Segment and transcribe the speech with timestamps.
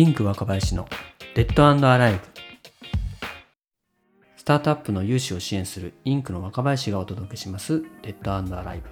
[0.00, 0.88] リンク若林の
[1.34, 2.20] デッドアライブ
[4.34, 8.88] スタートアップの融資を支援するインクの若林がお届けしますデッドアライブ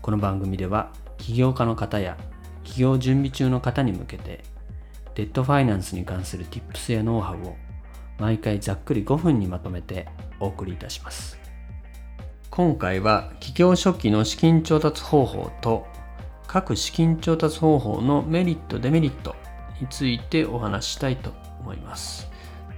[0.00, 2.16] この番組では起業家の方や
[2.64, 4.42] 起業準備中の方に向けて
[5.16, 7.54] デッドファイナンスに関する Tips やノウハウを
[8.18, 10.08] 毎回ざっくり5分にまとめて
[10.40, 11.38] お送りいたします。
[12.48, 15.86] 今回は起業初期の資金調達方法と
[16.46, 19.36] 各資金調達方法のメリットデメリット
[19.80, 22.28] についてお話したいと思います。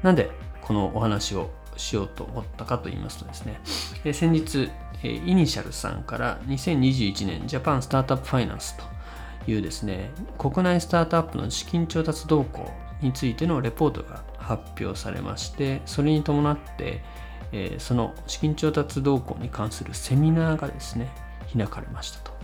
[0.03, 0.31] なんで
[0.61, 3.61] このお話をしようと思ったかと言いますとですね
[4.13, 4.71] 先日
[5.03, 8.85] イニシャルさんから2021年ジャパンスタートアップファイナンスと
[9.51, 17.03] いうですね国内スタートアップの資金調達動向についてのレポートが発表されましてそれに伴って
[17.53, 21.11] え、その資金調達動向に関するセミナーがですね
[21.53, 22.40] 開かれましたと。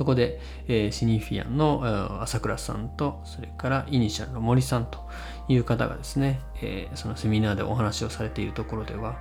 [0.00, 1.82] そこで、えー、シニフィアンの、
[2.22, 5.06] 朝倉さんとそれからイニシャルの森さんと
[5.46, 9.18] いう方がですね、えー、そのセミナーでお話をされているところでは、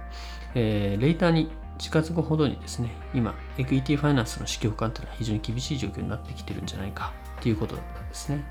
[0.55, 8.45] えー、レイターに近づくほどにですね今エクイティファイナンスの市況感というのは非常に厳しい状況になってきてるんじゃないかということだったんですね。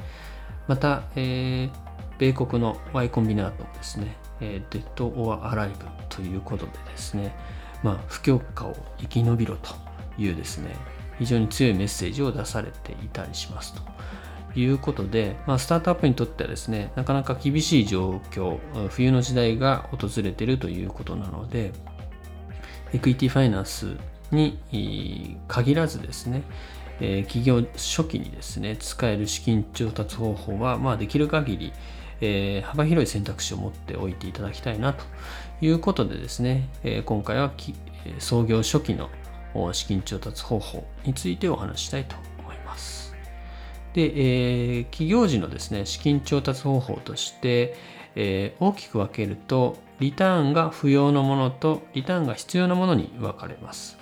[0.67, 1.71] また、えー、
[2.19, 5.75] 米国の Y コンビナートもですねえー、 dead or alive
[6.09, 7.35] ということでですね、
[7.83, 9.75] まあ、不況下を生き延びろと
[10.19, 10.77] いうですね、
[11.19, 13.83] 非常に強いメッセージを出されていたりしますと。
[14.57, 21.73] いうことで、まあ、スタートアップにとってはですね、なかなか厳しい状況、冬の時代が訪れているということなので、
[22.93, 23.97] エクイティファイナンス
[24.33, 26.43] に限らずですね、
[26.99, 31.73] 起業初期にですね、使える資金調達方法は、まあ、できる限り、
[32.21, 35.05] えー、幅広い選択肢を持っておいていただきたいなと
[35.61, 37.53] いうことでですね、え、今回は
[38.19, 39.09] 創業初期の
[39.73, 43.15] 資金調達方法についてお話したいと思います。
[43.95, 47.77] で、えー、企業時のですね、資金調達方法として、
[48.15, 53.99] えー、大きく分けると、リターンが不要なものとリターンが必要なものに分かれます。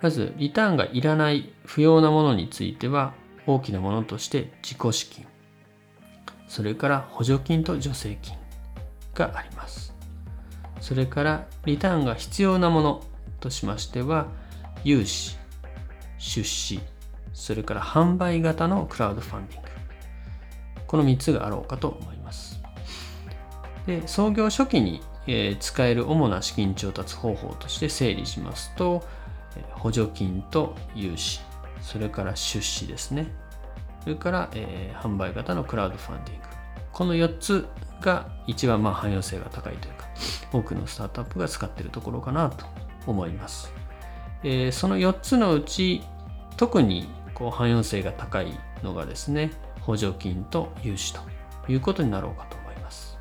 [0.00, 3.14] まず、リターンがいらない不要なものについては、
[3.46, 5.26] 大きなものとして自己資金。
[6.48, 8.36] それから補助金と助成金
[9.14, 9.94] があります。
[10.80, 13.04] それからリターンが必要なもの
[13.46, 14.26] としましては
[14.82, 15.36] 融資、
[16.18, 16.80] 出資、
[17.32, 19.68] それから販売型のクラウドファンディング。
[20.86, 22.60] この3つがあろうかと思います。
[23.86, 29.04] で創業初期に、え使える主な資金調達方法として整理しますと、
[29.72, 31.40] 補助金と融資、
[31.80, 33.28] それから出資ですね。
[34.02, 36.46] それから、えー、販売型のクラウドファンディング。
[36.92, 37.66] この4つ
[38.00, 40.06] が一番まあ汎用性が高いというか、
[40.52, 42.66] 多くのスタートアップが使っているところかなと
[43.06, 43.72] 思います。
[44.42, 46.02] えー、その4つのうち、
[46.56, 48.52] 特にこう汎用性が高い
[48.82, 49.50] のがですね、
[49.80, 51.20] 補助金と融資と
[51.68, 53.18] いうことになろうかと思います。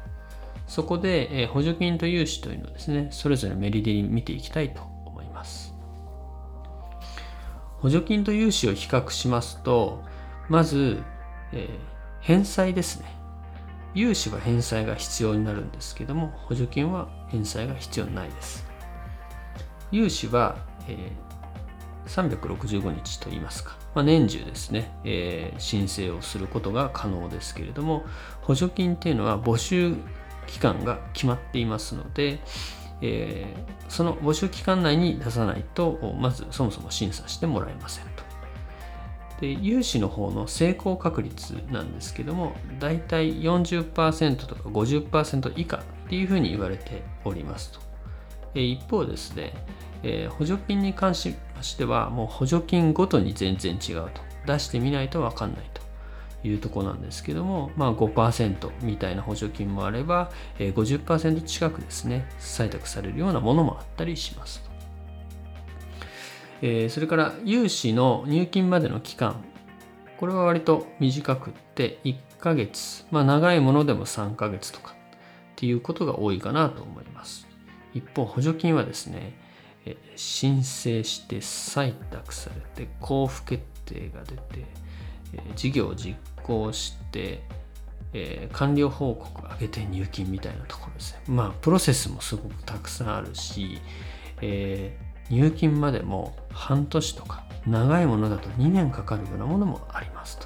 [0.67, 5.73] そこで、えー、補助金と融資というのをですね、それぞれメリデに見ていきたいと思います。
[7.79, 10.03] 補助金と融資を比較しますと、
[10.49, 11.03] まず、
[11.51, 11.69] えー、
[12.21, 13.15] 返済ですね。
[13.93, 18.65] 融資は返済が必要になるんですけども、補助金は返済が必要ないです。
[19.91, 20.57] 融資は、
[20.87, 28.05] えー、365日といいますか、まあ、年中ですね、えー、申請をすることが可能ですけれども、
[28.41, 29.95] 補助金っていうのは募集
[30.47, 32.39] 期間が決まっていますので、
[33.01, 38.25] えー、その募集期間内に出さないと、まずそもそも審査してもらえませんと。
[39.39, 47.84] で融資の方の成功確率なんですけどもだいたい40%とか50%以下っていうふうに言われておりますと
[48.61, 49.53] 一方ですね、
[50.03, 54.21] えー、補助金に関しましてはもう補助金ごとに全然違うと。
[54.45, 55.83] 出してみないと分かんないと。
[56.47, 60.29] いうとこなんですけども、まあ5%みたいな補助金もあれば、
[60.59, 64.63] えー、50%近くですね採択されるようなものもあったりします
[66.61, 69.43] えー、それから融資の入金までの期間。
[70.17, 73.05] これは割と短くって1ヶ月。
[73.11, 74.95] まあ長いものでも3ヶ月とかっ
[75.57, 77.47] ていうことが多いかなと思います。
[77.95, 79.33] 一方補助金はですね、
[80.15, 84.65] 申請して採択されて交付決定が出て、
[85.55, 87.41] 事業を実行して
[88.17, 91.21] え、完了報告を上げて入金みたいなところですね。
[91.27, 93.79] まあ、プロセスもすごくたくさんあるし、
[94.41, 94.97] え
[95.29, 100.39] 入金までも半年とか長いものだと2年かかるようなものもあります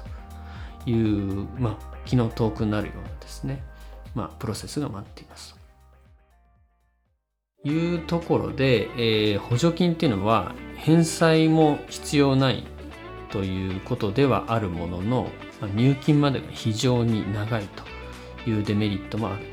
[0.84, 3.62] という、まあ、気の遠くなるようなですね、
[4.14, 5.54] まあ、プロセスが待っています
[7.64, 12.64] いうところで、えー、補助金っていうのは返済も必要ない
[13.30, 15.30] ということではあるものの
[15.60, 17.64] まあ入金までが非常に長い
[18.44, 19.44] というデメリットもある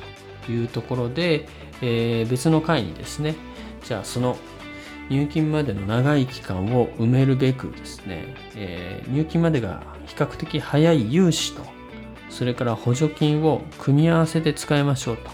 [0.45, 1.47] というところで、
[1.81, 3.35] えー、別の回にですね
[3.83, 4.37] じゃあその
[5.09, 11.61] 入金までの長い期間を埋めるべくですね、えー、入金までが比較的早い融資と
[12.29, 15.29] それから補助金を組み合わせて使いましょうと、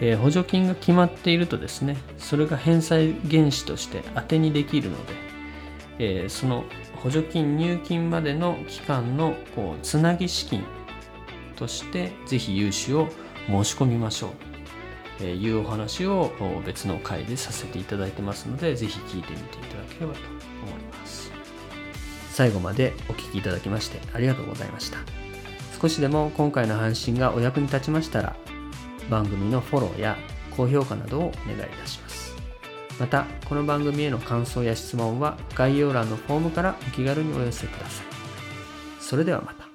[0.00, 5.12] えー、補助金が決まっているとですねそれが返済原資として当てにできるので、
[5.98, 6.64] えー、その
[6.96, 10.64] 補助金入金までの期間のこうつなぎ資金
[11.56, 13.08] としてぜひ融資を
[13.46, 14.30] 申し込みましょう。
[15.18, 16.30] というお話を
[16.66, 21.32] 別の回でさせていただいてますのでぜひ聞いてみていただければと思います。
[22.32, 24.98] 最後までお聴きいただきましてありがとうございました。
[25.80, 28.36] 少しでも今回の配信がお役に立ちましたら
[29.08, 30.16] 番組のフォローや
[30.56, 32.36] 高評価などをお願いいたします。
[32.98, 38.06] またこの番組への感想や質問は概要欄のフォームからお気軽にお寄せください。
[39.00, 39.65] それではまた。